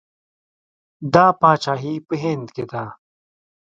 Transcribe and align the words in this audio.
دا 1.13 1.25
پاچاهي 1.39 1.95
په 2.07 2.13
هند 2.23 2.47
کې 2.55 2.63
ده. 2.71 2.83